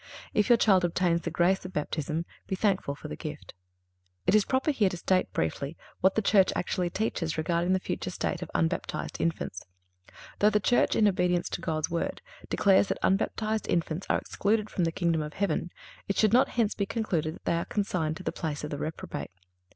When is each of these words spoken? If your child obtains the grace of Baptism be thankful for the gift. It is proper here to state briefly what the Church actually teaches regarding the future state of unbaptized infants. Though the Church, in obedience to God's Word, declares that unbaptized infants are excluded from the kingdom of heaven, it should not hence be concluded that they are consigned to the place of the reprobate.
If 0.33 0.49
your 0.49 0.57
child 0.57 0.83
obtains 0.83 1.21
the 1.21 1.29
grace 1.29 1.63
of 1.63 1.73
Baptism 1.73 2.25
be 2.47 2.55
thankful 2.55 2.95
for 2.95 3.07
the 3.07 3.15
gift. 3.15 3.53
It 4.25 4.33
is 4.33 4.45
proper 4.45 4.71
here 4.71 4.89
to 4.89 4.97
state 4.97 5.31
briefly 5.31 5.77
what 5.99 6.15
the 6.15 6.23
Church 6.23 6.51
actually 6.55 6.89
teaches 6.89 7.37
regarding 7.37 7.73
the 7.73 7.79
future 7.79 8.09
state 8.09 8.41
of 8.41 8.49
unbaptized 8.55 9.21
infants. 9.21 9.63
Though 10.39 10.49
the 10.49 10.59
Church, 10.59 10.95
in 10.95 11.07
obedience 11.07 11.49
to 11.49 11.61
God's 11.61 11.91
Word, 11.91 12.23
declares 12.49 12.87
that 12.87 12.97
unbaptized 13.03 13.67
infants 13.69 14.07
are 14.09 14.17
excluded 14.17 14.71
from 14.71 14.85
the 14.85 14.91
kingdom 14.91 15.21
of 15.21 15.33
heaven, 15.35 15.69
it 16.07 16.17
should 16.17 16.33
not 16.33 16.49
hence 16.57 16.73
be 16.73 16.87
concluded 16.87 17.35
that 17.35 17.45
they 17.45 17.53
are 17.57 17.65
consigned 17.65 18.17
to 18.17 18.23
the 18.23 18.31
place 18.31 18.63
of 18.63 18.71
the 18.71 18.79
reprobate. 18.79 19.29